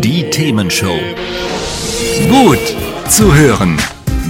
Die 0.00 0.28
Themenshow. 0.30 0.98
Gut 2.28 2.58
zu 3.08 3.34
hören. 3.34 3.76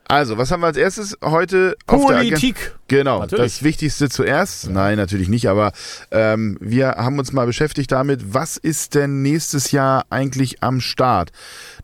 Also, 0.09 0.39
was 0.39 0.51
haben 0.51 0.61
wir 0.61 0.66
als 0.66 0.77
erstes 0.77 1.16
heute 1.23 1.77
auf 1.87 2.07
der? 2.07 2.16
Politik. 2.16 2.74
Genau, 2.88 3.21
Natürlich. 3.21 3.45
das 3.55 3.63
Wichtigste 3.63 4.09
zuerst. 4.09 4.69
Nein, 4.69 4.97
natürlich 4.97 5.29
nicht, 5.29 5.49
aber 5.49 5.71
ähm, 6.11 6.59
wir 6.61 6.88
haben 6.91 7.16
uns 7.21 7.33
mal 7.33 7.47
beschäftigt 7.47 7.93
damit, 7.93 8.35
was 8.35 8.57
ist 8.57 8.97
denn 8.97 9.23
nächstes 9.23 9.71
Jahr 9.71 10.07
eigentlich 10.11 10.65
am 10.65 10.80
Start? 10.80 11.30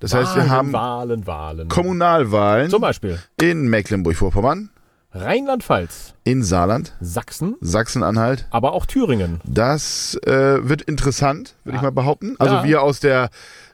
Das 0.01 0.13
heißt, 0.13 0.35
wir 0.35 0.43
Wahlen, 0.43 0.51
haben 0.51 0.73
Wahlen, 0.73 1.27
Wahlen. 1.29 1.69
Kommunalwahlen 1.69 2.69
Zum 2.71 2.81
Beispiel 2.81 3.21
in 3.41 3.69
Mecklenburg-Vorpommern, 3.69 4.71
Rheinland-Pfalz, 5.21 6.15
in 6.25 6.43
Saarland, 6.43 6.93
Sachsen, 7.01 7.55
Sachsen-Anhalt. 7.61 8.47
aber 8.51 8.73
auch 8.73 8.87
Thüringen. 8.87 9.41
Das 9.45 10.19
äh, 10.27 10.69
wird 10.69 10.83
interessant, 10.83 11.55
würde 11.65 11.77
ich 11.77 11.83
Ja. 11.83 11.89
mal 11.89 11.93
behaupten. 11.93 12.37
Also 12.39 12.57
Ja. 12.57 12.65
wir 12.65 12.83
aus 12.83 13.01
der, 13.01 13.31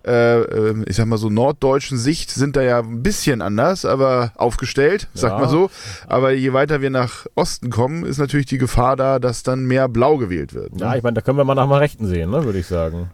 äh, 0.06 0.40
äh, 0.40 0.82
ich 0.86 0.96
sag 0.96 1.06
mal 1.06 1.16
so 1.18 1.30
norddeutschen 1.30 1.98
Sicht 1.98 2.30
sind 2.30 2.56
da 2.56 2.62
ja 2.62 2.80
ein 2.80 3.02
bisschen 3.02 3.42
anders, 3.42 3.84
aber 3.84 4.32
aufgestellt, 4.36 5.08
sag 5.14 5.32
Ja. 5.32 5.38
mal 5.38 5.48
so. 5.48 5.70
Aber 6.06 6.32
je 6.32 6.52
weiter 6.52 6.80
wir 6.80 6.90
nach 6.90 7.26
Osten 7.34 7.70
kommen, 7.70 8.04
ist 8.04 8.18
natürlich 8.18 8.46
die 8.46 8.58
Gefahr 8.58 8.96
da, 8.96 9.18
dass 9.18 9.42
dann 9.42 9.64
mehr 9.64 9.88
Blau 9.88 10.16
gewählt 10.18 10.54
wird. 10.54 10.78
Ja, 10.80 10.90
Ne? 10.90 10.98
ich 10.98 11.02
meine, 11.02 11.14
da 11.14 11.20
können 11.20 11.38
wir 11.38 11.44
mal 11.44 11.54
nach 11.54 11.66
mal 11.66 11.78
Rechten 11.78 12.06
sehen, 12.06 12.30
ne, 12.30 12.44
würde 12.44 12.58
ich 12.58 12.66
sagen. 12.66 13.10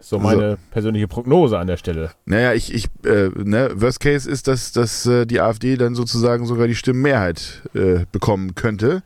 So 0.00 0.18
meine 0.18 0.58
persönliche 0.70 1.06
Prognose 1.08 1.58
an 1.58 1.66
der 1.66 1.76
Stelle. 1.76 2.10
Naja, 2.24 2.54
ich, 2.54 2.72
ich, 2.72 2.86
äh, 3.04 3.28
ne, 3.36 3.70
Worst 3.74 4.00
Case 4.00 4.28
ist, 4.28 4.48
dass, 4.48 4.72
dass 4.72 5.06
äh, 5.06 5.26
die 5.26 5.40
AfD 5.40 5.76
dann 5.76 5.94
sozusagen 5.94 6.46
sogar 6.46 6.66
die 6.66 6.74
Stimmenmehrheit 6.74 7.62
äh, 7.74 8.06
bekommen 8.10 8.54
könnte. 8.54 9.02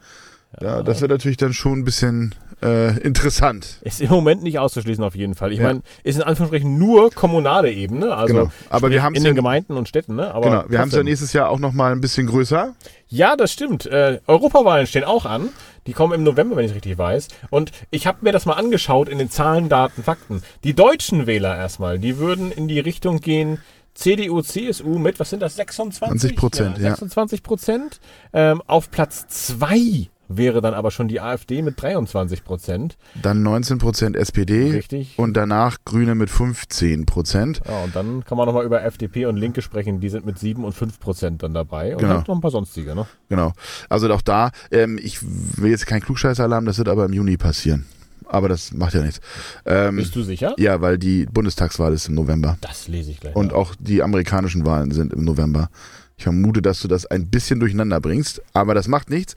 Ja, 0.61 0.83
das 0.85 1.01
wird 1.01 1.11
natürlich 1.11 1.37
dann 1.37 1.53
schon 1.53 1.81
ein 1.81 1.85
bisschen 1.85 2.35
äh, 2.65 2.99
interessant. 3.01 3.79
Ist 3.83 4.01
im 4.01 4.11
Moment 4.11 4.43
nicht 4.43 4.59
auszuschließen 4.59 5.05
auf 5.05 5.15
jeden 5.15 5.35
Fall. 5.35 5.53
Ich 5.53 5.59
Ja. 5.59 5.67
meine, 5.67 5.83
ist 6.03 6.17
in 6.17 6.23
Anführungsstrichen 6.23 6.79
nur 6.79 7.11
kommunale 7.11 7.71
Ebene, 7.71 8.15
also 8.17 8.35
Genau. 8.35 8.51
Aber 8.71 8.91
wir 8.91 9.07
in 9.07 9.15
den 9.15 9.25
ja- 9.25 9.33
Gemeinden 9.33 9.77
und 9.77 9.89
Städten, 9.89 10.15
ne? 10.17 10.35
Aber 10.35 10.49
genau, 10.51 10.65
wir 10.69 10.79
haben 10.79 10.89
es 10.89 10.95
ja 10.95 11.03
nächstes 11.03 11.33
Jahr 11.33 11.51
auch 11.51 11.59
nochmal 11.59 11.93
ein 11.93 12.01
bisschen 12.01 12.27
größer. 12.27 12.75
Ja, 13.09 13.37
das 13.37 13.53
stimmt. 13.53 13.87
Äh, 13.87 14.21
Europawahlen 14.27 14.87
stehen 14.87 15.05
auch 15.05 15.27
an. 15.27 15.51
Die 15.87 15.93
kommen 15.93 16.15
im 16.15 16.23
November, 16.23 16.57
wenn 16.57 16.65
ich 16.65 16.75
richtig 16.75 16.97
weiß. 16.97 17.29
Und 17.51 17.71
ich 17.91 18.07
habe 18.07 18.19
mir 18.23 18.33
das 18.33 18.47
mal 18.47 18.55
angeschaut 18.55 19.09
in 19.09 19.19
den 19.19 19.31
Zahlen, 19.31 19.69
Daten, 19.69 20.03
Fakten. 20.03 20.43
Die 20.65 20.73
deutschen 20.75 21.27
Wähler 21.27 21.55
erstmal, 21.57 21.99
die 21.99 22.19
würden 22.19 22.51
in 22.51 22.67
die 22.69 22.81
Richtung 22.81 23.21
gehen, 23.21 23.59
CDU, 23.93 24.41
CSU 24.43 24.99
mit, 24.99 25.21
was 25.21 25.31
sind 25.31 25.41
das, 25.41 25.55
26? 25.57 26.37
20%, 26.37 26.79
ja. 26.81 26.89
26 26.91 27.43
Prozent. 27.45 28.01
Ähm, 28.33 28.61
auf 28.67 28.91
Platz 28.91 29.29
zwei 29.29 30.09
wäre 30.29 30.61
dann 30.61 30.75
aber 30.75 30.91
schon 30.91 31.09
die 31.09 31.21
AfD 31.21 31.63
mit 31.63 31.81
23 31.81 32.45
Prozent. 32.45 32.97
Dann 33.21 33.47
19% 33.47 34.17
SPD. 34.17 34.73
Richtig. 34.73 35.15
Und 35.19 35.35
danach 35.37 35.79
Grüne 35.85 36.15
mit 36.15 36.31
15%. 36.31 37.61
Ja, 37.69 37.85
und 37.85 37.95
dann 37.95 38.25
kann 38.25 38.39
man 38.39 38.47
nochmal 38.47 38.65
über 38.65 38.83
FDP 38.85 39.27
und 39.27 39.37
Linke 39.37 39.63
sprechen, 39.63 40.01
die 40.01 40.09
sind 40.09 40.25
mit 40.27 40.39
7 40.39 40.65
und 40.65 40.73
5 40.73 40.99
Prozent 41.01 41.43
dann 41.43 41.55
dabei. 41.55 41.93
Und 41.95 42.01
Genau. 42.01 42.19
noch 42.21 42.29
ein 42.29 42.41
paar 42.41 42.51
sonstige, 42.51 42.95
ne? 42.95 43.07
Genau. 43.29 43.53
Also 43.89 44.13
auch 44.13 44.23
da, 44.23 44.51
ähm, 44.71 44.99
ich 45.03 45.19
will 45.23 45.71
jetzt 45.71 45.87
kein 45.87 46.01
Klugscheißalarm, 46.01 46.65
das 46.67 46.79
wird 46.79 46.89
aber 46.89 47.05
im 47.07 47.13
Juni 47.13 47.37
passieren. 47.37 47.87
Aber 48.27 48.49
das 48.49 48.73
macht 48.73 48.95
ja 48.95 49.03
nichts. 49.03 49.21
Ähm, 49.67 49.97
Bist 49.97 50.17
du 50.17 50.23
sicher? 50.23 50.55
ja, 50.59 50.81
weil 50.81 50.99
die 50.99 51.27
Bundestagswahl 51.27 51.93
ist 51.93 52.09
im 52.09 52.15
November. 52.15 52.57
Das 52.63 52.89
lese 52.89 53.11
ich 53.11 53.21
gleich. 53.21 53.37
Und 53.37 53.53
auch 53.53 53.75
die 53.79 54.03
amerikanischen 54.03 54.65
Wahlen 54.67 54.91
sind 54.93 55.13
im 55.13 55.25
November. 55.25 55.69
Ich 56.17 56.25
vermute, 56.25 56.63
dass 56.63 56.81
du 56.81 56.89
das 56.89 57.07
ein 57.07 57.29
bisschen 57.29 57.59
durcheinander 57.59 58.01
bringst, 58.01 58.41
aber 58.53 58.75
das 58.75 58.87
macht 58.87 59.11
nichts. 59.11 59.35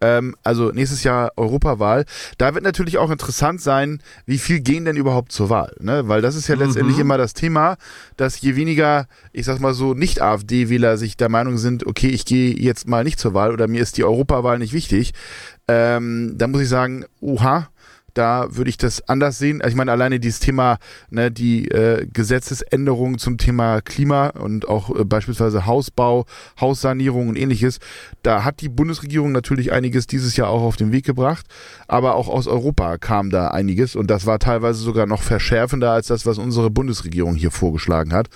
Ähm, 0.00 0.36
also 0.42 0.70
nächstes 0.70 1.02
Jahr 1.02 1.32
Europawahl. 1.36 2.04
Da 2.36 2.54
wird 2.54 2.64
natürlich 2.64 2.98
auch 2.98 3.10
interessant 3.10 3.60
sein, 3.60 4.02
wie 4.26 4.38
viel 4.38 4.60
gehen 4.60 4.84
denn 4.84 4.96
überhaupt 4.96 5.32
zur 5.32 5.48
Wahl? 5.48 5.74
Ne? 5.80 6.06
Weil 6.06 6.20
das 6.20 6.36
ist 6.36 6.46
ja 6.46 6.54
letztendlich 6.54 6.98
immer 6.98 7.18
das 7.18 7.32
Thema, 7.32 7.76
dass 8.16 8.40
je 8.40 8.56
weniger, 8.56 9.06
ich 9.32 9.46
sag 9.46 9.58
mal 9.60 9.74
so, 9.74 9.94
Nicht-AfD-Wähler 9.94 10.98
sich 10.98 11.16
der 11.16 11.30
Meinung 11.30 11.56
sind, 11.56 11.86
okay, 11.86 12.08
ich 12.08 12.24
gehe 12.26 12.54
jetzt 12.54 12.86
mal 12.86 13.04
nicht 13.04 13.18
zur 13.18 13.34
Wahl 13.34 13.52
oder 13.52 13.66
mir 13.66 13.82
ist 13.82 13.96
die 13.96 14.04
Europawahl 14.04 14.58
nicht 14.58 14.74
wichtig, 14.74 15.14
ähm, 15.66 16.34
da 16.36 16.46
muss 16.46 16.62
ich 16.62 16.68
sagen, 16.68 17.04
oha, 17.20 17.68
da 18.18 18.48
würde 18.50 18.68
ich 18.68 18.76
das 18.76 19.08
anders 19.08 19.38
sehen. 19.38 19.62
Also 19.62 19.70
ich 19.70 19.76
meine, 19.76 19.92
alleine 19.92 20.18
dieses 20.18 20.40
Thema, 20.40 20.78
ne, 21.08 21.30
die 21.30 21.68
äh, 21.68 22.04
Gesetzesänderungen 22.12 23.18
zum 23.18 23.38
Thema 23.38 23.80
Klima 23.80 24.30
und 24.30 24.66
auch 24.66 24.94
äh, 24.94 25.04
beispielsweise 25.04 25.66
Hausbau, 25.66 26.26
Haussanierung 26.60 27.28
und 27.28 27.36
ähnliches, 27.36 27.78
da 28.24 28.42
hat 28.44 28.60
die 28.60 28.68
Bundesregierung 28.68 29.30
natürlich 29.30 29.72
einiges 29.72 30.08
dieses 30.08 30.36
Jahr 30.36 30.48
auch 30.48 30.62
auf 30.62 30.76
den 30.76 30.90
Weg 30.90 31.06
gebracht, 31.06 31.46
aber 31.86 32.16
auch 32.16 32.28
aus 32.28 32.48
Europa 32.48 32.98
kam 32.98 33.30
da 33.30 33.48
einiges 33.48 33.94
und 33.94 34.10
das 34.10 34.26
war 34.26 34.40
teilweise 34.40 34.80
sogar 34.80 35.06
noch 35.06 35.22
verschärfender 35.22 35.92
als 35.92 36.08
das, 36.08 36.26
was 36.26 36.38
unsere 36.38 36.70
Bundesregierung 36.70 37.36
hier 37.36 37.52
vorgeschlagen 37.52 38.12
hat. 38.12 38.28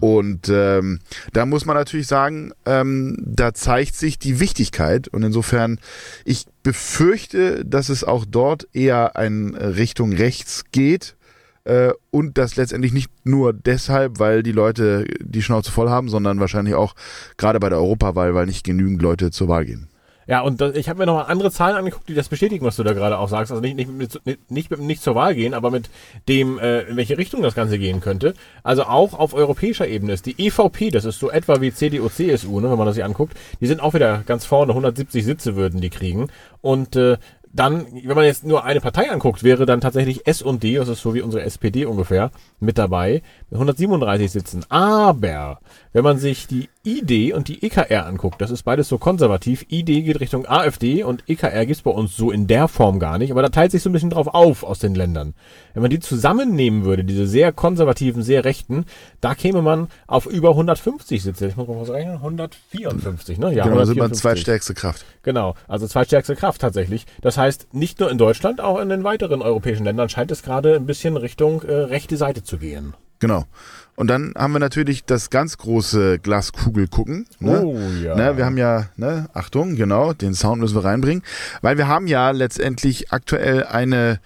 Und 0.00 0.50
ähm, 0.50 0.98
da 1.32 1.46
muss 1.46 1.64
man 1.64 1.76
natürlich 1.76 2.06
sagen, 2.06 2.52
ähm, 2.66 3.16
da 3.24 3.54
zeigt 3.54 3.94
sich 3.94 4.18
die 4.18 4.40
Wichtigkeit 4.40 5.08
und 5.08 5.22
insofern, 5.22 5.78
ich 6.26 6.44
befürchte, 6.66 7.64
dass 7.64 7.90
es 7.90 8.02
auch 8.02 8.24
dort 8.28 8.66
eher 8.72 9.12
in 9.24 9.54
Richtung 9.54 10.12
rechts 10.12 10.64
geht 10.72 11.14
äh, 11.62 11.92
und 12.10 12.38
das 12.38 12.56
letztendlich 12.56 12.92
nicht 12.92 13.08
nur 13.22 13.52
deshalb, 13.52 14.18
weil 14.18 14.42
die 14.42 14.50
Leute 14.50 15.04
die 15.20 15.42
Schnauze 15.42 15.70
voll 15.70 15.88
haben, 15.90 16.08
sondern 16.08 16.40
wahrscheinlich 16.40 16.74
auch 16.74 16.96
gerade 17.36 17.60
bei 17.60 17.68
der 17.68 17.78
Europawahl, 17.78 18.34
weil 18.34 18.46
nicht 18.46 18.64
genügend 18.64 19.00
Leute 19.00 19.30
zur 19.30 19.46
Wahl 19.46 19.64
gehen. 19.64 19.86
Ja, 20.26 20.40
und 20.40 20.60
das, 20.60 20.74
ich 20.74 20.88
habe 20.88 20.98
mir 20.98 21.06
nochmal 21.06 21.26
andere 21.28 21.52
Zahlen 21.52 21.76
angeguckt, 21.76 22.08
die 22.08 22.14
das 22.14 22.28
bestätigen, 22.28 22.64
was 22.64 22.76
du 22.76 22.82
da 22.82 22.92
gerade 22.92 23.18
auch 23.18 23.28
sagst. 23.28 23.52
Also 23.52 23.62
nicht, 23.62 23.76
nicht, 23.76 23.90
mit, 23.90 24.20
nicht, 24.24 24.50
nicht 24.50 24.70
mit 24.70 24.80
nicht 24.80 25.02
zur 25.02 25.14
Wahl 25.14 25.34
gehen, 25.34 25.54
aber 25.54 25.70
mit 25.70 25.88
dem, 26.28 26.58
äh, 26.58 26.82
in 26.82 26.96
welche 26.96 27.16
Richtung 27.16 27.42
das 27.42 27.54
Ganze 27.54 27.78
gehen 27.78 28.00
könnte. 28.00 28.34
Also 28.64 28.84
auch 28.84 29.14
auf 29.14 29.34
europäischer 29.34 29.86
Ebene 29.86 30.12
ist 30.12 30.26
die 30.26 30.34
EVP, 30.38 30.90
das 30.90 31.04
ist 31.04 31.20
so 31.20 31.30
etwa 31.30 31.60
wie 31.60 31.72
CDU, 31.72 32.08
CSU, 32.08 32.60
ne, 32.60 32.70
wenn 32.70 32.78
man 32.78 32.86
das 32.86 32.96
sich 32.96 33.04
anguckt, 33.04 33.36
die 33.60 33.66
sind 33.66 33.80
auch 33.80 33.94
wieder 33.94 34.24
ganz 34.26 34.44
vorne, 34.44 34.72
170 34.72 35.24
Sitze 35.24 35.54
würden 35.54 35.80
die 35.80 35.90
kriegen. 35.90 36.28
Und 36.60 36.96
äh, 36.96 37.18
dann, 37.56 37.86
wenn 38.04 38.16
man 38.16 38.26
jetzt 38.26 38.44
nur 38.44 38.64
eine 38.64 38.80
Partei 38.80 39.10
anguckt, 39.10 39.42
wäre 39.42 39.64
dann 39.64 39.80
tatsächlich 39.80 40.26
S 40.26 40.42
und 40.42 40.62
D, 40.62 40.74
das 40.74 40.88
ist 40.88 41.00
so 41.00 41.14
wie 41.14 41.22
unsere 41.22 41.42
SPD 41.42 41.86
ungefähr, 41.86 42.30
mit 42.60 42.76
dabei, 42.76 43.22
mit 43.48 43.54
137 43.54 44.30
Sitzen. 44.30 44.64
Aber 44.68 45.60
wenn 45.94 46.04
man 46.04 46.18
sich 46.18 46.46
die 46.46 46.68
ID 46.86 47.34
und 47.34 47.48
die 47.48 47.64
EKR 47.64 48.06
anguckt, 48.06 48.40
das 48.40 48.50
ist 48.50 48.62
beides 48.62 48.88
so 48.88 48.96
konservativ. 48.96 49.66
ID 49.68 49.86
geht 49.86 50.20
Richtung 50.20 50.46
AfD 50.46 51.02
und 51.02 51.24
EKR 51.28 51.66
gibt's 51.66 51.82
bei 51.82 51.90
uns 51.90 52.16
so 52.16 52.30
in 52.30 52.46
der 52.46 52.68
Form 52.68 53.00
gar 53.00 53.18
nicht, 53.18 53.32
aber 53.32 53.42
da 53.42 53.48
teilt 53.48 53.72
sich 53.72 53.82
so 53.82 53.90
ein 53.90 53.92
bisschen 53.92 54.10
drauf 54.10 54.28
auf 54.28 54.62
aus 54.62 54.78
den 54.78 54.94
Ländern. 54.94 55.34
Wenn 55.74 55.82
man 55.82 55.90
die 55.90 55.98
zusammennehmen 55.98 56.84
würde, 56.84 57.04
diese 57.04 57.26
sehr 57.26 57.52
konservativen, 57.52 58.22
sehr 58.22 58.44
rechten, 58.44 58.86
da 59.20 59.34
käme 59.34 59.62
man 59.62 59.88
auf 60.06 60.26
über 60.26 60.50
150 60.50 61.22
Sitze. 61.22 61.48
Ich 61.48 61.56
muss 61.56 61.66
mal 61.66 61.80
was 61.80 61.90
rechnen, 61.90 62.14
154, 62.14 63.38
ne? 63.38 63.52
Ja, 63.52 63.64
genau, 63.64 63.76
da 63.76 63.86
sind 63.86 63.96
wir 63.96 64.04
154. 64.04 64.20
zweitstärkste 64.22 64.74
Kraft. 64.74 65.04
Genau, 65.22 65.54
also 65.66 65.86
zweitstärkste 65.86 66.36
Kraft 66.36 66.60
tatsächlich. 66.60 67.06
Das 67.20 67.36
heißt, 67.36 67.74
nicht 67.74 67.98
nur 67.98 68.10
in 68.10 68.18
Deutschland, 68.18 68.60
auch 68.60 68.78
in 68.78 68.88
den 68.88 69.02
weiteren 69.02 69.42
europäischen 69.42 69.84
Ländern 69.84 70.08
scheint 70.08 70.30
es 70.30 70.42
gerade 70.42 70.76
ein 70.76 70.86
bisschen 70.86 71.16
Richtung 71.16 71.62
äh, 71.62 71.72
rechte 71.72 72.16
Seite 72.16 72.44
zu 72.44 72.58
gehen. 72.58 72.94
Genau. 73.18 73.46
Und 73.96 74.08
dann 74.08 74.34
haben 74.36 74.52
wir 74.52 74.58
natürlich 74.58 75.04
das 75.04 75.30
ganz 75.30 75.56
große 75.56 76.18
Glaskugel 76.18 76.86
gucken. 76.86 77.26
Ne? 77.40 77.62
Oh 77.64 77.78
ja. 78.02 78.14
Ne, 78.14 78.36
wir 78.36 78.44
haben 78.44 78.58
ja, 78.58 78.90
ne, 78.96 79.28
Achtung, 79.32 79.74
genau, 79.74 80.12
den 80.12 80.34
Sound 80.34 80.60
müssen 80.60 80.76
wir 80.76 80.84
reinbringen, 80.84 81.22
weil 81.62 81.78
wir 81.78 81.88
haben 81.88 82.06
ja 82.06 82.30
letztendlich 82.30 83.10
aktuell 83.10 83.64
eine 83.64 84.20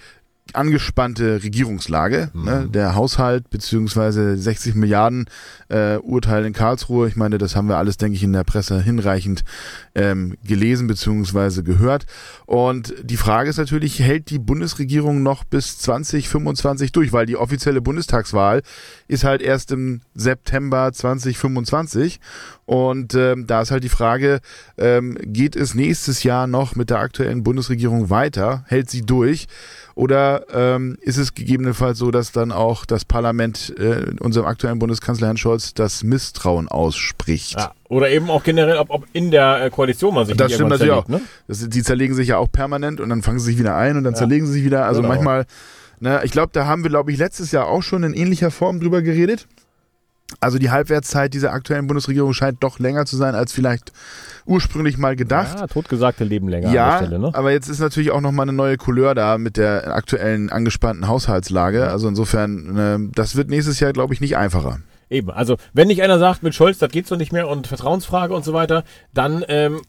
angespannte 0.54 1.42
Regierungslage. 1.42 2.30
Mhm. 2.32 2.44
Ne? 2.44 2.68
Der 2.72 2.94
Haushalt 2.94 3.50
beziehungsweise 3.50 4.36
60 4.36 4.74
Milliarden 4.74 5.26
äh, 5.68 5.96
Urteil 5.96 6.44
in 6.44 6.52
Karlsruhe. 6.52 7.08
Ich 7.08 7.16
meine, 7.16 7.38
das 7.38 7.56
haben 7.56 7.68
wir 7.68 7.76
alles, 7.76 7.96
denke 7.96 8.16
ich, 8.16 8.22
in 8.22 8.32
der 8.32 8.44
Presse 8.44 8.82
hinreichend 8.82 9.44
ähm, 9.94 10.36
gelesen 10.44 10.86
beziehungsweise 10.86 11.62
gehört. 11.62 12.06
Und 12.46 12.94
die 13.02 13.16
Frage 13.16 13.50
ist 13.50 13.58
natürlich, 13.58 14.00
hält 14.00 14.30
die 14.30 14.38
Bundesregierung 14.38 15.22
noch 15.22 15.44
bis 15.44 15.78
2025 15.78 16.92
durch? 16.92 17.12
Weil 17.12 17.26
die 17.26 17.36
offizielle 17.36 17.80
Bundestagswahl 17.80 18.62
ist 19.08 19.24
halt 19.24 19.42
erst 19.42 19.72
im 19.72 20.00
September 20.14 20.92
2025. 20.92 22.20
Und 22.66 23.14
ähm, 23.14 23.46
da 23.48 23.62
ist 23.62 23.72
halt 23.72 23.82
die 23.82 23.88
Frage, 23.88 24.40
ähm, 24.78 25.18
geht 25.20 25.56
es 25.56 25.74
nächstes 25.74 26.22
Jahr 26.22 26.46
noch 26.46 26.76
mit 26.76 26.90
der 26.90 27.00
aktuellen 27.00 27.42
Bundesregierung 27.42 28.10
weiter? 28.10 28.64
Hält 28.68 28.90
sie 28.90 29.02
durch? 29.02 29.48
Oder 29.96 30.39
ähm, 30.52 30.96
ist 31.00 31.16
es 31.16 31.34
gegebenenfalls 31.34 31.98
so, 31.98 32.10
dass 32.10 32.32
dann 32.32 32.52
auch 32.52 32.84
das 32.84 33.04
Parlament 33.04 33.74
äh, 33.78 34.14
unserem 34.20 34.46
aktuellen 34.46 34.78
Bundeskanzler 34.78 35.28
Herrn 35.28 35.36
Scholz 35.36 35.74
das 35.74 36.02
Misstrauen 36.02 36.68
ausspricht? 36.68 37.52
Ja, 37.58 37.72
oder 37.88 38.10
eben 38.10 38.30
auch 38.30 38.42
generell, 38.44 38.78
ob, 38.78 38.90
ob 38.90 39.06
in 39.12 39.30
der 39.30 39.64
äh, 39.64 39.70
Koalition 39.70 40.14
man 40.14 40.26
sich 40.26 40.36
Das 40.36 40.52
stimmt 40.52 40.70
natürlich 40.70 40.92
auch. 40.92 41.08
Ne? 41.08 41.20
Das, 41.48 41.68
die 41.68 41.82
zerlegen 41.82 42.14
sich 42.14 42.28
ja 42.28 42.38
auch 42.38 42.50
permanent 42.50 43.00
und 43.00 43.08
dann 43.08 43.22
fangen 43.22 43.38
sie 43.38 43.46
sich 43.46 43.58
wieder 43.58 43.76
ein 43.76 43.96
und 43.96 44.04
dann 44.04 44.14
ja. 44.14 44.18
zerlegen 44.18 44.46
sie 44.46 44.54
sich 44.54 44.64
wieder. 44.64 44.86
Also 44.86 45.02
genau. 45.02 45.14
manchmal, 45.14 45.46
ne, 46.00 46.20
ich 46.24 46.30
glaube, 46.30 46.50
da 46.52 46.66
haben 46.66 46.82
wir, 46.82 46.90
glaube 46.90 47.12
ich, 47.12 47.18
letztes 47.18 47.52
Jahr 47.52 47.66
auch 47.66 47.82
schon 47.82 48.02
in 48.02 48.14
ähnlicher 48.14 48.50
Form 48.50 48.80
drüber 48.80 49.02
geredet. 49.02 49.46
Also 50.38 50.58
die 50.58 50.70
Halbwertszeit 50.70 51.34
dieser 51.34 51.52
aktuellen 51.52 51.86
Bundesregierung 51.86 52.32
scheint 52.32 52.62
doch 52.62 52.78
länger 52.78 53.06
zu 53.06 53.16
sein 53.16 53.34
als 53.34 53.52
vielleicht 53.52 53.92
ursprünglich 54.46 54.98
mal 54.98 55.16
gedacht. 55.16 55.58
Ja, 55.58 55.66
totgesagte 55.66 56.24
leben 56.24 56.48
länger 56.48 56.72
ja, 56.72 56.84
an 56.84 56.90
der 56.90 57.06
Stelle, 57.06 57.20
ne? 57.20 57.30
aber 57.34 57.52
jetzt 57.52 57.68
ist 57.68 57.80
natürlich 57.80 58.10
auch 58.10 58.20
nochmal 58.20 58.44
eine 58.44 58.52
neue 58.52 58.76
Couleur 58.76 59.14
da 59.14 59.38
mit 59.38 59.56
der 59.56 59.94
aktuellen 59.94 60.50
angespannten 60.50 61.08
Haushaltslage. 61.08 61.88
Also 61.88 62.08
insofern, 62.08 62.72
ne, 62.72 63.10
das 63.14 63.36
wird 63.36 63.50
nächstes 63.50 63.80
Jahr, 63.80 63.92
glaube 63.92 64.14
ich, 64.14 64.20
nicht 64.20 64.36
einfacher. 64.36 64.80
Eben, 65.08 65.30
also 65.30 65.56
wenn 65.72 65.88
nicht 65.88 66.02
einer 66.02 66.18
sagt, 66.18 66.42
mit 66.42 66.54
Scholz, 66.54 66.78
das 66.78 66.90
geht 66.90 67.06
so 67.06 67.16
nicht 67.16 67.32
mehr 67.32 67.48
und 67.48 67.66
Vertrauensfrage 67.66 68.34
und 68.34 68.44
so 68.44 68.52
weiter, 68.52 68.84
dann 69.12 69.44
ähm, 69.48 69.80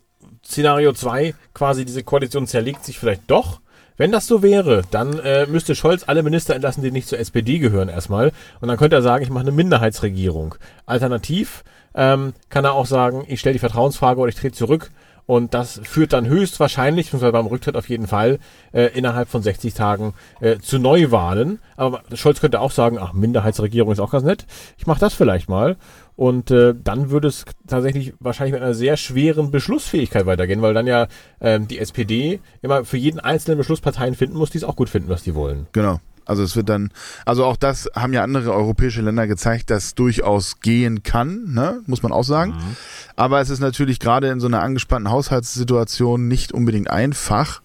Szenario 0.43 0.93
2, 0.93 1.35
quasi 1.53 1.85
diese 1.85 2.03
Koalition 2.03 2.47
zerlegt 2.47 2.83
sich 2.83 2.97
vielleicht 2.97 3.29
doch 3.29 3.61
wenn 4.01 4.11
das 4.11 4.25
so 4.25 4.41
wäre, 4.41 4.81
dann 4.89 5.19
äh, 5.19 5.45
müsste 5.45 5.75
Scholz 5.75 6.05
alle 6.07 6.23
Minister 6.23 6.55
entlassen, 6.55 6.81
die 6.81 6.89
nicht 6.89 7.07
zur 7.07 7.19
SPD 7.19 7.59
gehören 7.59 7.87
erstmal. 7.87 8.31
Und 8.59 8.67
dann 8.67 8.77
könnte 8.77 8.95
er 8.95 9.03
sagen, 9.03 9.23
ich 9.23 9.29
mache 9.29 9.43
eine 9.43 9.51
Minderheitsregierung. 9.51 10.55
Alternativ 10.87 11.63
ähm, 11.93 12.33
kann 12.49 12.65
er 12.65 12.73
auch 12.73 12.87
sagen, 12.87 13.25
ich 13.27 13.39
stelle 13.39 13.53
die 13.53 13.59
Vertrauensfrage 13.59 14.19
oder 14.19 14.29
ich 14.29 14.35
trete 14.35 14.57
zurück. 14.57 14.89
Und 15.31 15.53
das 15.53 15.79
führt 15.85 16.11
dann 16.11 16.27
höchstwahrscheinlich, 16.27 17.05
beziehungsweise 17.05 17.31
beim 17.31 17.45
Rücktritt 17.45 17.77
auf 17.77 17.87
jeden 17.87 18.05
Fall, 18.05 18.39
äh, 18.73 18.87
innerhalb 18.87 19.29
von 19.29 19.41
60 19.41 19.73
Tagen 19.73 20.13
äh, 20.41 20.57
zu 20.57 20.77
Neuwahlen. 20.77 21.59
Aber 21.77 22.03
Scholz 22.15 22.41
könnte 22.41 22.59
auch 22.59 22.71
sagen, 22.71 22.97
ach, 22.99 23.13
Minderheitsregierung 23.13 23.93
ist 23.93 24.01
auch 24.01 24.11
ganz 24.11 24.25
nett. 24.25 24.45
Ich 24.77 24.87
mache 24.87 24.99
das 24.99 25.13
vielleicht 25.13 25.47
mal. 25.47 25.77
Und 26.17 26.51
äh, 26.51 26.75
dann 26.77 27.11
würde 27.11 27.29
es 27.29 27.45
tatsächlich 27.65 28.13
wahrscheinlich 28.19 28.51
mit 28.51 28.61
einer 28.61 28.73
sehr 28.73 28.97
schweren 28.97 29.51
Beschlussfähigkeit 29.51 30.25
weitergehen, 30.25 30.61
weil 30.61 30.73
dann 30.73 30.85
ja 30.85 31.07
ähm, 31.39 31.65
die 31.65 31.79
SPD 31.79 32.41
immer 32.61 32.83
für 32.83 32.97
jeden 32.97 33.21
einzelnen 33.21 33.57
Beschlussparteien 33.57 34.15
finden 34.15 34.37
muss, 34.37 34.49
die 34.49 34.57
es 34.57 34.65
auch 34.65 34.75
gut 34.75 34.89
finden, 34.89 35.07
was 35.07 35.23
die 35.23 35.33
wollen. 35.33 35.65
Genau. 35.71 36.01
Also 36.31 36.43
es 36.43 36.55
wird 36.55 36.69
dann, 36.69 36.91
also 37.25 37.43
auch 37.43 37.57
das 37.57 37.89
haben 37.93 38.13
ja 38.13 38.23
andere 38.23 38.53
europäische 38.53 39.01
Länder 39.01 39.27
gezeigt, 39.27 39.69
dass 39.69 39.95
durchaus 39.95 40.61
gehen 40.61 41.03
kann, 41.03 41.53
ne? 41.53 41.81
muss 41.87 42.03
man 42.03 42.13
auch 42.13 42.23
sagen. 42.23 42.53
Mhm. 42.53 42.75
Aber 43.17 43.41
es 43.41 43.49
ist 43.49 43.59
natürlich 43.59 43.99
gerade 43.99 44.29
in 44.29 44.39
so 44.39 44.47
einer 44.47 44.61
angespannten 44.61 45.11
Haushaltssituation 45.11 46.29
nicht 46.29 46.53
unbedingt 46.53 46.89
einfach, 46.89 47.61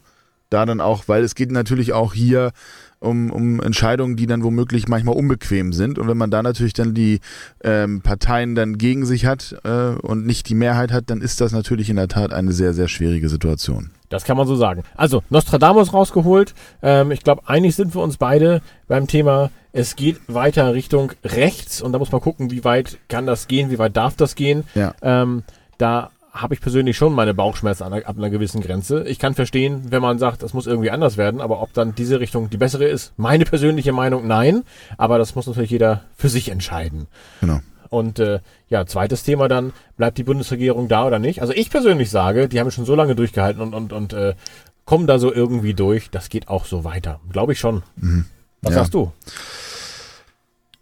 da 0.51 0.67
dann 0.67 0.81
auch, 0.81 1.05
weil 1.07 1.23
es 1.23 1.37
geht 1.37 1.53
natürlich 1.53 1.93
auch 1.93 2.13
hier 2.13 2.51
um, 2.99 3.31
um 3.31 3.61
Entscheidungen, 3.61 4.17
die 4.17 4.27
dann 4.27 4.43
womöglich 4.43 4.89
manchmal 4.89 5.15
unbequem 5.15 5.73
sind. 5.73 5.99
Und 5.99 6.09
wenn 6.09 6.17
man 6.17 6.31
da 6.31 6.43
natürlich 6.43 6.73
dann 6.73 6.93
die 6.93 7.21
ähm, 7.63 8.01
Parteien 8.01 8.57
dann 8.57 8.79
gegen 8.79 9.07
sich 9.07 9.27
hat 9.27 9.55
äh, 9.63 9.95
und 10.01 10.27
nicht 10.27 10.49
die 10.49 10.55
Mehrheit 10.55 10.91
hat, 10.91 11.05
dann 11.09 11.21
ist 11.21 11.41
das 11.41 11.53
natürlich 11.53 11.89
in 11.89 11.97
der 11.97 12.09
Tat 12.09 12.33
eine 12.33 12.53
sehr, 12.53 12.75
sehr 12.75 12.89
schwierige 12.89 13.29
Situation. 13.29 13.91
Das 14.09 14.25
kann 14.25 14.37
man 14.37 14.47
so 14.47 14.57
sagen. 14.57 14.83
Also, 14.97 15.23
Nostradamus 15.31 15.93
rausgeholt. 15.93 16.55
Ähm, 16.83 17.11
ich 17.11 17.23
glaube, 17.23 17.43
einig 17.47 17.75
sind 17.75 17.95
wir 17.95 18.03
uns 18.03 18.17
beide 18.17 18.63
beim 18.89 19.07
Thema, 19.07 19.51
es 19.73 19.95
geht 19.97 20.21
weiter 20.27 20.73
Richtung 20.73 21.13
rechts 21.25 21.83
und 21.83 21.93
da 21.93 21.99
muss 21.99 22.11
man 22.11 22.21
gucken, 22.21 22.51
wie 22.51 22.65
weit 22.65 22.99
kann 23.09 23.27
das 23.27 23.47
gehen, 23.47 23.71
wie 23.71 23.79
weit 23.79 23.97
darf 23.97 24.17
das 24.17 24.35
gehen. 24.35 24.65
Ja. 24.75 24.95
Ähm, 25.03 25.43
da 25.77 26.11
habe 26.33 26.55
ich 26.55 26.61
persönlich 26.61 26.97
schon 26.97 27.13
meine 27.13 27.35
Bauchschmerzen 27.35 27.83
an 27.83 27.93
einer, 27.93 28.07
ab 28.07 28.17
einer 28.17 28.31
gewissen 28.31 28.61
Grenze. 28.61 29.05
Ich 29.09 29.19
kann 29.19 29.35
verstehen, 29.35 29.87
wenn 29.91 30.03
man 30.03 30.19
sagt, 30.19 30.43
das 30.43 30.55
muss 30.55 30.67
irgendwie 30.67 30.91
anders 30.91 31.17
werden, 31.17 31.41
aber 31.41 31.61
ob 31.63 31.73
dann 31.73 31.95
diese 31.95 32.21
Richtung 32.21 32.51
die 32.51 32.57
bessere 32.57 32.85
ist, 32.85 33.13
meine 33.17 33.45
persönliche 33.45 33.93
Meinung, 33.93 34.27
nein. 34.27 34.63
Aber 34.99 35.19
das 35.19 35.35
muss 35.35 35.47
natürlich 35.47 35.71
jeder 35.71 36.05
für 36.17 36.29
sich 36.29 36.51
entscheiden. 36.51 37.07
Genau. 37.41 37.61
Und 37.89 38.19
äh, 38.19 38.41
ja, 38.69 38.87
zweites 38.87 39.23
Thema 39.23 39.49
dann, 39.49 39.73
bleibt 39.97 40.19
die 40.19 40.25
Bundesregierung 40.25 40.89
da 40.89 41.07
oder 41.07 41.19
nicht? 41.19 41.41
Also 41.41 41.53
ich 41.53 41.71
persönlich 41.71 42.11
sage, 42.11 42.49
die 42.49 42.61
haben 42.61 42.71
schon 42.71 42.85
so 42.85 42.95
lange 42.95 43.15
durchgehalten 43.15 43.63
und, 43.63 43.75
und, 43.75 43.93
und 43.93 44.13
äh, 44.13 44.35
kommen 44.85 45.07
da 45.07 45.19
so 45.19 45.33
irgendwie 45.33 45.75
durch. 45.75 46.11
Das 46.11 46.29
geht 46.29 46.49
auch 46.49 46.65
so 46.65 46.85
weiter. 46.85 47.21
Glaube 47.31 47.53
ich 47.53 47.59
schon. 47.59 47.83
Mhm. 47.97 48.27
Was 48.63 48.73
ja. 48.73 48.79
sagst 48.79 48.95
du? 48.95 49.13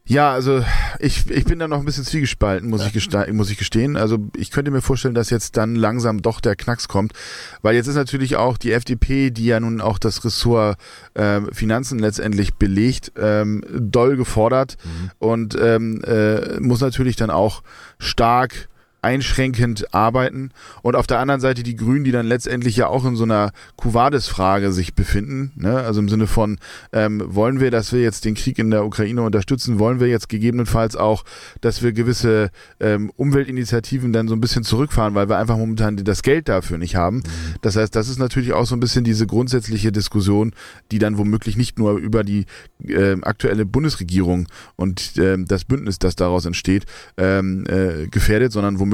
Ja, 0.06 0.32
also 0.32 0.62
ich, 0.98 1.30
ich 1.30 1.46
bin 1.46 1.58
da 1.58 1.66
noch 1.66 1.78
ein 1.78 1.86
bisschen 1.86 2.04
zwiegespalten, 2.04 2.68
muss, 2.68 2.86
ich 2.86 3.32
muss 3.32 3.50
ich 3.50 3.56
gestehen. 3.56 3.96
Also 3.96 4.18
ich 4.36 4.50
könnte 4.50 4.70
mir 4.70 4.82
vorstellen, 4.82 5.14
dass 5.14 5.30
jetzt 5.30 5.56
dann 5.56 5.76
langsam 5.76 6.20
doch 6.20 6.42
der 6.42 6.56
Knacks 6.56 6.88
kommt, 6.88 7.14
weil 7.62 7.74
jetzt 7.74 7.86
ist 7.86 7.94
natürlich 7.94 8.36
auch 8.36 8.58
die 8.58 8.72
FDP, 8.72 9.30
die 9.30 9.46
ja 9.46 9.60
nun 9.60 9.80
auch 9.80 9.98
das 9.98 10.22
Ressort 10.22 10.76
äh, 11.14 11.40
Finanzen 11.52 11.98
letztendlich 11.98 12.54
belegt, 12.54 13.12
ähm, 13.16 13.64
doll 13.72 14.18
gefordert 14.18 14.76
mhm. 14.84 15.10
und 15.20 15.56
ähm, 15.58 16.02
äh, 16.04 16.60
muss 16.60 16.82
natürlich 16.82 17.16
dann 17.16 17.30
auch 17.30 17.62
stark 17.98 18.68
einschränkend 19.04 19.94
arbeiten 19.94 20.50
und 20.82 20.96
auf 20.96 21.06
der 21.06 21.20
anderen 21.20 21.40
Seite 21.40 21.62
die 21.62 21.76
Grünen, 21.76 22.04
die 22.04 22.10
dann 22.10 22.26
letztendlich 22.26 22.76
ja 22.76 22.88
auch 22.88 23.04
in 23.04 23.14
so 23.14 23.24
einer 23.24 23.52
Kuvades-Frage 23.76 24.72
sich 24.72 24.94
befinden, 24.94 25.52
ne? 25.56 25.76
also 25.76 26.00
im 26.00 26.08
Sinne 26.08 26.26
von, 26.26 26.58
ähm, 26.92 27.22
wollen 27.24 27.60
wir, 27.60 27.70
dass 27.70 27.92
wir 27.92 28.00
jetzt 28.00 28.24
den 28.24 28.34
Krieg 28.34 28.58
in 28.58 28.70
der 28.70 28.84
Ukraine 28.84 29.22
unterstützen, 29.22 29.78
wollen 29.78 30.00
wir 30.00 30.08
jetzt 30.08 30.28
gegebenenfalls 30.28 30.96
auch, 30.96 31.24
dass 31.60 31.82
wir 31.82 31.92
gewisse 31.92 32.50
ähm, 32.80 33.12
Umweltinitiativen 33.16 34.12
dann 34.12 34.26
so 34.26 34.34
ein 34.34 34.40
bisschen 34.40 34.64
zurückfahren, 34.64 35.14
weil 35.14 35.28
wir 35.28 35.38
einfach 35.38 35.58
momentan 35.58 35.96
das 35.96 36.22
Geld 36.22 36.48
dafür 36.48 36.78
nicht 36.78 36.96
haben. 36.96 37.18
Mhm. 37.18 37.22
Das 37.62 37.76
heißt, 37.76 37.94
das 37.94 38.08
ist 38.08 38.18
natürlich 38.18 38.52
auch 38.52 38.66
so 38.66 38.74
ein 38.74 38.80
bisschen 38.80 39.04
diese 39.04 39.26
grundsätzliche 39.26 39.92
Diskussion, 39.92 40.52
die 40.90 40.98
dann 40.98 41.18
womöglich 41.18 41.56
nicht 41.56 41.78
nur 41.78 41.98
über 41.98 42.24
die 42.24 42.46
äh, 42.86 43.16
aktuelle 43.22 43.66
Bundesregierung 43.66 44.48
und 44.76 45.16
äh, 45.18 45.36
das 45.38 45.64
Bündnis, 45.64 45.98
das 45.98 46.16
daraus 46.16 46.46
entsteht, 46.46 46.84
ähm, 47.16 47.64
äh, 47.68 48.08
gefährdet, 48.08 48.52
sondern 48.52 48.78
womöglich 48.78 48.93